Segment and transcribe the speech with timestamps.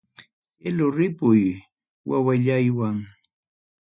[0.59, 1.41] Cielo ripuy
[2.09, 2.97] wawallaywan.